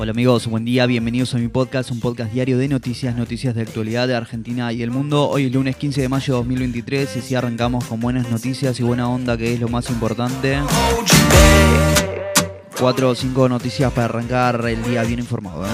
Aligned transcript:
Hola 0.00 0.12
amigos, 0.12 0.46
buen 0.46 0.64
día, 0.64 0.86
bienvenidos 0.86 1.34
a 1.34 1.38
mi 1.38 1.48
podcast, 1.48 1.90
un 1.90 1.98
podcast 1.98 2.32
diario 2.32 2.56
de 2.56 2.68
noticias, 2.68 3.16
noticias 3.16 3.56
de 3.56 3.62
actualidad 3.62 4.06
de 4.06 4.14
Argentina 4.14 4.72
y 4.72 4.82
el 4.82 4.92
mundo. 4.92 5.28
Hoy 5.28 5.46
es 5.46 5.52
lunes 5.52 5.74
15 5.74 6.02
de 6.02 6.08
mayo 6.08 6.34
de 6.34 6.38
2023 6.38 7.16
y 7.16 7.20
si 7.20 7.34
arrancamos 7.34 7.84
con 7.84 7.98
buenas 7.98 8.30
noticias 8.30 8.78
y 8.78 8.84
buena 8.84 9.08
onda, 9.08 9.36
que 9.36 9.54
es 9.54 9.58
lo 9.58 9.66
más 9.66 9.90
importante. 9.90 10.60
Cuatro 12.78 13.10
o 13.10 13.14
cinco 13.16 13.48
noticias 13.48 13.92
para 13.92 14.04
arrancar 14.04 14.64
el 14.68 14.84
día 14.84 15.02
bien 15.02 15.18
informado. 15.18 15.66
¿eh? 15.66 15.68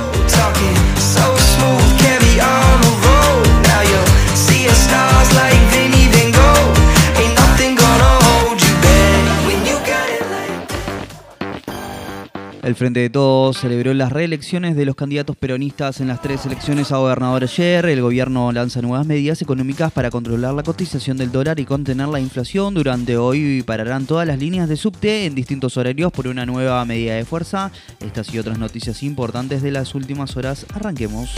El 12.65 12.77
Frente 12.77 13.01
de 13.01 13.11
Todos 13.11 13.59
celebró 13.59 13.93
las 13.93 14.11
reelecciones 14.11 14.75
de 14.75 14.87
los 14.87 14.97
candidatos 14.97 15.37
peronistas 15.37 16.01
en 16.01 16.09
las 16.09 16.23
tres 16.23 16.47
elecciones 16.47 16.93
a 16.93 16.97
gobernador 16.97 17.43
ayer. 17.43 17.85
El 17.85 18.01
gobierno 18.01 18.51
lanza 18.53 18.81
nuevas 18.81 19.07
medidas 19.07 19.43
económicas 19.43 19.93
para 19.93 20.11
controlar 20.11 20.55
la 20.55 20.63
cotización 20.63 21.19
del 21.19 21.31
dólar 21.31 21.61
y 21.61 21.67
contener 21.67 22.09
la 22.09 22.21
inflación. 22.21 22.73
Durante 22.73 23.19
hoy 23.19 23.63
pararán 23.67 24.07
todas 24.07 24.27
las 24.27 24.39
líneas 24.39 24.67
de 24.71 24.79
subte 24.79 25.27
en 25.27 25.35
distintos 25.35 25.77
horarios 25.77 26.11
por 26.11 26.27
una 26.27 26.47
nueva 26.47 26.83
medida 26.87 27.17
de 27.17 27.27
fuerza. 27.27 27.71
Estas 28.01 28.33
y 28.33 28.39
otras 28.39 28.59
noticias 28.59 29.03
importantes 29.03 29.61
de 29.61 29.71
las 29.71 29.95
últimas 29.95 30.35
horas. 30.35 30.65
Arranquemos. 30.73 31.35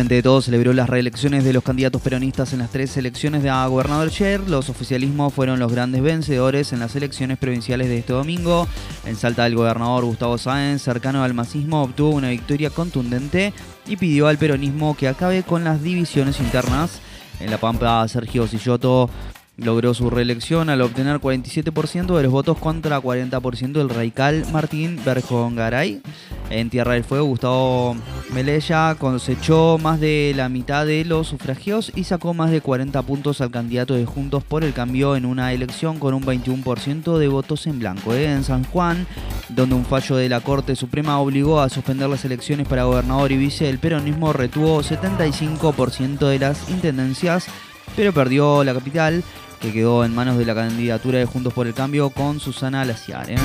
Frente 0.00 0.14
de 0.14 0.22
Todos 0.22 0.46
celebró 0.46 0.72
las 0.72 0.88
reelecciones 0.88 1.44
de 1.44 1.52
los 1.52 1.62
candidatos 1.62 2.00
peronistas 2.00 2.54
en 2.54 2.60
las 2.60 2.70
tres 2.70 2.96
elecciones 2.96 3.42
de 3.42 3.50
gobernador 3.50 4.08
ayer. 4.08 4.40
Los 4.48 4.70
oficialismos 4.70 5.34
fueron 5.34 5.58
los 5.58 5.70
grandes 5.70 6.00
vencedores 6.00 6.72
en 6.72 6.80
las 6.80 6.96
elecciones 6.96 7.36
provinciales 7.36 7.88
de 7.88 7.98
este 7.98 8.14
domingo. 8.14 8.66
En 9.04 9.14
Salta, 9.14 9.46
el 9.46 9.56
gobernador 9.56 10.06
Gustavo 10.06 10.38
Sáenz, 10.38 10.80
cercano 10.80 11.22
al 11.22 11.34
masismo, 11.34 11.82
obtuvo 11.82 12.16
una 12.16 12.30
victoria 12.30 12.70
contundente 12.70 13.52
y 13.86 13.98
pidió 13.98 14.28
al 14.28 14.38
peronismo 14.38 14.96
que 14.96 15.06
acabe 15.06 15.42
con 15.42 15.64
las 15.64 15.82
divisiones 15.82 16.40
internas. 16.40 17.02
En 17.38 17.50
La 17.50 17.58
Pampa, 17.58 18.08
Sergio 18.08 18.46
Silloto 18.46 19.10
logró 19.62 19.94
su 19.94 20.10
reelección 20.10 20.70
al 20.70 20.80
obtener 20.80 21.20
47% 21.20 22.16
de 22.16 22.22
los 22.22 22.32
votos 22.32 22.58
contra 22.58 23.00
40% 23.00 23.72
del 23.72 23.88
radical 23.88 24.44
Martín 24.52 24.98
Berjongaray. 25.04 26.00
En 26.50 26.68
Tierra 26.68 26.94
del 26.94 27.04
Fuego, 27.04 27.26
Gustavo 27.26 27.96
Melella 28.32 28.96
cosechó 28.96 29.78
más 29.78 30.00
de 30.00 30.32
la 30.34 30.48
mitad 30.48 30.84
de 30.84 31.04
los 31.04 31.28
sufragios 31.28 31.92
y 31.94 32.04
sacó 32.04 32.34
más 32.34 32.50
de 32.50 32.60
40 32.60 33.00
puntos 33.02 33.40
al 33.40 33.52
candidato 33.52 33.94
de 33.94 34.04
Juntos 34.04 34.42
por 34.42 34.64
el 34.64 34.72
Cambio 34.72 35.14
en 35.14 35.26
una 35.26 35.52
elección 35.52 36.00
con 36.00 36.12
un 36.12 36.24
21% 36.24 37.18
de 37.18 37.28
votos 37.28 37.68
en 37.68 37.78
blanco. 37.78 38.14
¿eh? 38.14 38.32
En 38.32 38.42
San 38.42 38.64
Juan, 38.64 39.06
donde 39.48 39.76
un 39.76 39.84
fallo 39.84 40.16
de 40.16 40.28
la 40.28 40.40
Corte 40.40 40.74
Suprema 40.74 41.20
obligó 41.20 41.60
a 41.60 41.68
suspender 41.68 42.08
las 42.08 42.24
elecciones 42.24 42.66
para 42.66 42.84
gobernador 42.84 43.30
y 43.30 43.36
vice, 43.36 43.68
el 43.68 43.78
peronismo 43.78 44.32
retuvo 44.32 44.82
75% 44.82 46.26
de 46.26 46.38
las 46.40 46.68
intendencias, 46.68 47.46
pero 47.94 48.12
perdió 48.12 48.64
la 48.64 48.74
capital 48.74 49.22
que 49.60 49.72
quedó 49.72 50.04
en 50.04 50.14
manos 50.14 50.38
de 50.38 50.46
la 50.46 50.54
candidatura 50.54 51.18
de 51.18 51.26
Juntos 51.26 51.52
por 51.52 51.66
el 51.66 51.74
Cambio 51.74 52.10
con 52.10 52.40
Susana 52.40 52.84
Laciar. 52.84 53.30
¿eh? 53.30 53.36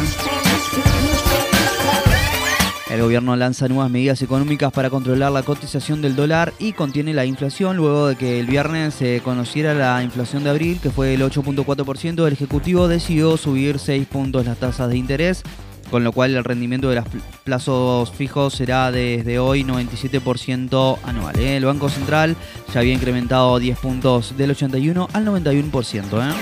El 2.90 3.02
gobierno 3.02 3.36
lanza 3.36 3.68
nuevas 3.68 3.90
medidas 3.90 4.22
económicas 4.22 4.72
para 4.72 4.90
controlar 4.90 5.32
la 5.32 5.44
cotización 5.44 6.02
del 6.02 6.16
dólar 6.16 6.54
y 6.60 6.74
contiene 6.74 7.14
la 7.14 7.26
inflación 7.26 7.76
luego 7.76 8.08
de 8.08 8.16
que 8.16 8.40
el 8.40 8.46
viernes 8.46 8.94
se 8.94 9.22
conociera 9.22 9.74
la 9.74 10.02
inflación 10.04 10.44
de 10.44 10.52
abril, 10.52 10.80
que 10.82 10.92
fue 10.92 11.16
el 11.16 11.22
8.4%. 11.22 12.26
El 12.26 12.34
Ejecutivo 12.34 12.88
decidió 12.88 13.38
subir 13.38 13.80
6 13.80 14.08
puntos 14.08 14.46
las 14.46 14.58
tasas 14.58 14.90
de 14.90 14.98
interés, 14.98 15.44
con 15.90 16.04
lo 16.04 16.12
cual 16.12 16.36
el 16.36 16.44
rendimiento 16.44 16.90
de 16.90 16.96
los 16.96 17.06
plazos 17.44 18.12
fijos 18.12 18.54
será 18.54 18.92
desde 18.92 19.40
hoy 19.40 19.64
97% 19.64 21.00
anual. 21.04 21.40
¿eh? 21.40 21.58
El 21.58 21.66
Banco 21.66 21.90
Central 21.90 22.36
ya 22.74 22.80
había 22.80 22.94
incrementado 22.94 23.60
10 23.60 23.78
puntos 23.80 24.38
del 24.38 24.52
81 24.52 25.08
al 25.14 25.26
91%. 25.26 26.04
¿eh? 26.22 26.34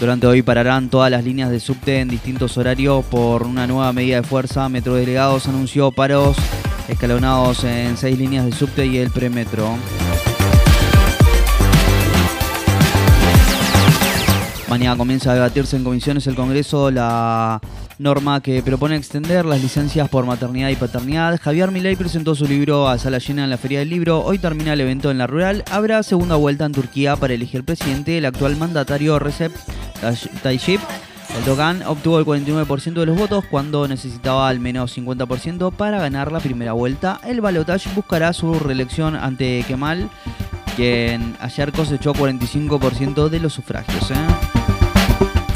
Durante 0.00 0.26
hoy 0.26 0.42
pararán 0.42 0.88
todas 0.88 1.10
las 1.12 1.22
líneas 1.22 1.48
de 1.50 1.60
subte 1.60 2.00
en 2.00 2.08
distintos 2.08 2.58
horarios 2.58 3.04
por 3.04 3.44
una 3.44 3.68
nueva 3.68 3.92
medida 3.92 4.16
de 4.16 4.22
fuerza. 4.24 4.68
Metro 4.68 4.94
Delegados 4.94 5.46
anunció 5.46 5.92
paros 5.92 6.36
escalonados 6.88 7.62
en 7.62 7.96
seis 7.96 8.18
líneas 8.18 8.44
de 8.44 8.52
subte 8.52 8.84
y 8.84 8.98
el 8.98 9.10
premetro. 9.10 9.76
Comienza 14.82 15.30
a 15.30 15.34
debatirse 15.34 15.76
en 15.76 15.84
comisiones 15.84 16.26
el 16.26 16.34
Congreso 16.34 16.90
la 16.90 17.60
norma 17.98 18.40
que 18.40 18.62
propone 18.62 18.96
extender 18.96 19.44
las 19.46 19.62
licencias 19.62 20.08
por 20.08 20.26
maternidad 20.26 20.70
y 20.70 20.76
paternidad. 20.76 21.40
Javier 21.40 21.70
Milei 21.70 21.94
presentó 21.94 22.34
su 22.34 22.46
libro 22.46 22.88
a 22.88 22.98
sala 22.98 23.18
llena 23.18 23.44
en 23.44 23.50
la 23.50 23.58
Feria 23.58 23.78
del 23.78 23.90
Libro. 23.90 24.22
Hoy 24.24 24.38
termina 24.38 24.72
el 24.72 24.80
evento 24.80 25.12
en 25.12 25.18
la 25.18 25.28
rural. 25.28 25.64
Habrá 25.70 26.02
segunda 26.02 26.34
vuelta 26.34 26.64
en 26.66 26.72
Turquía 26.72 27.14
para 27.14 27.32
elegir 27.32 27.64
presidente. 27.64 28.18
El 28.18 28.26
actual 28.26 28.56
mandatario 28.56 29.20
Recep 29.20 29.52
Tayyip 30.42 30.80
Erdogan 31.38 31.82
obtuvo 31.86 32.18
el 32.18 32.26
49% 32.26 32.92
de 32.92 33.06
los 33.06 33.16
votos 33.16 33.44
cuando 33.50 33.86
necesitaba 33.86 34.48
al 34.48 34.58
menos 34.58 34.98
50% 34.98 35.72
para 35.72 36.00
ganar 36.00 36.32
la 36.32 36.40
primera 36.40 36.72
vuelta. 36.72 37.20
El 37.24 37.40
balotage 37.40 37.88
buscará 37.94 38.32
su 38.32 38.58
reelección 38.58 39.14
ante 39.14 39.64
Kemal, 39.66 40.10
quien 40.76 41.36
ayer 41.40 41.72
cosechó 41.72 42.12
45% 42.14 43.28
de 43.28 43.40
los 43.40 43.52
sufragios. 43.54 44.10
¿eh? 44.10 44.71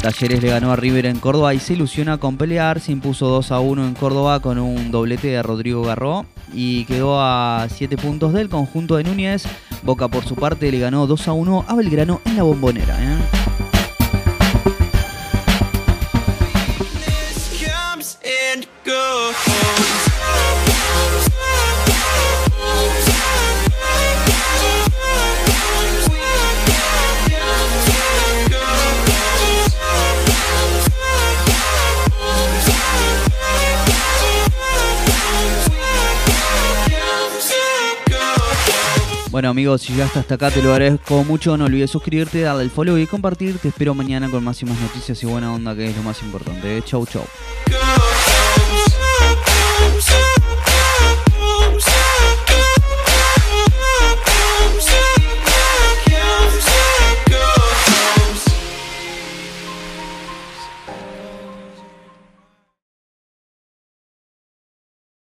Talleres 0.07 0.41
le 0.41 0.51
ganó 0.51 0.71
a 0.71 0.77
River 0.77 1.05
en 1.05 1.19
Córdoba 1.19 1.53
y 1.53 1.59
se 1.59 1.73
ilusiona 1.73 2.17
con 2.17 2.37
pelear. 2.37 2.79
Se 2.79 2.93
impuso 2.93 3.27
2 3.27 3.51
a 3.51 3.59
1 3.59 3.87
en 3.87 3.93
Córdoba 3.93 4.39
con 4.39 4.57
un 4.57 4.89
doblete 4.89 5.27
de 5.27 5.43
Rodrigo 5.43 5.83
Garro 5.83 6.25
y 6.53 6.85
quedó 6.85 7.19
a 7.19 7.67
7 7.69 7.97
puntos 7.97 8.31
del 8.31 8.47
conjunto 8.47 8.95
de 8.95 9.03
Núñez. 9.03 9.43
Boca 9.83 10.07
por 10.07 10.23
su 10.23 10.35
parte 10.35 10.71
le 10.71 10.79
ganó 10.79 11.07
2 11.07 11.27
a 11.27 11.33
1 11.33 11.65
a 11.67 11.75
Belgrano 11.75 12.21
en 12.23 12.37
la 12.37 12.43
bombonera. 12.43 12.95
¿eh? 13.03 13.56
Bueno 39.37 39.49
amigos, 39.51 39.83
si 39.83 39.93
llegaste 39.93 40.17
hasta 40.17 40.33
acá 40.33 40.49
te 40.49 40.63
lo 40.63 40.71
agradezco 40.71 41.23
mucho. 41.23 41.57
No 41.57 41.65
olvides 41.65 41.91
suscribirte, 41.91 42.41
darle 42.41 42.63
el 42.63 42.71
follow 42.71 42.97
y 42.97 43.05
compartir. 43.05 43.59
Te 43.59 43.67
espero 43.67 43.93
mañana 43.93 44.31
con 44.31 44.43
más 44.43 44.59
y 44.63 44.65
más 44.65 44.81
noticias 44.81 45.21
y 45.21 45.27
buena 45.27 45.53
onda, 45.53 45.75
que 45.75 45.85
es 45.85 45.95
lo 45.95 46.01
más 46.01 46.23
importante. 46.23 46.81
Chau, 46.83 47.05
chau. 47.05 47.21